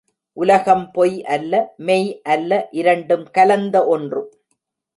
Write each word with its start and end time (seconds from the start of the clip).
உலகம் 0.37 0.91
பொய் 0.91 1.23
அல்ல, 1.25 1.73
மெய் 1.77 2.21
அல்ல 2.21 2.67
இரண்டும் 2.71 3.25
கலந்த 3.31 3.87
ஒன்று. 3.87 4.21